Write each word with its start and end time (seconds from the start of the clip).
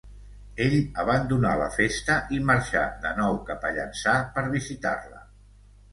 Ell 0.63 0.71
abandonà 1.03 1.51
la 1.59 1.67
festa 1.75 2.17
i 2.37 2.41
marxà 2.51 2.85
de 3.07 3.13
nou 3.21 3.39
cap 3.51 3.69
a 3.71 3.75
Llançà 3.79 4.17
per 4.39 4.47
visitar-la. 4.59 5.27